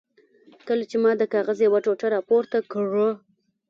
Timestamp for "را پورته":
2.13-2.57